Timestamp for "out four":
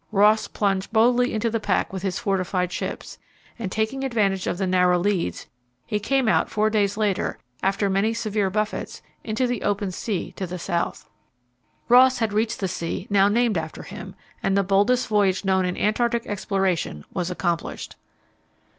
6.27-6.71